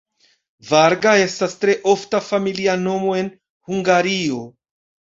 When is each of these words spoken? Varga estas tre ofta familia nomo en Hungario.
Varga 0.69 1.11
estas 1.25 1.53
tre 1.65 1.77
ofta 1.95 2.23
familia 2.31 2.77
nomo 2.89 3.15
en 3.23 3.33
Hungario. 3.75 4.45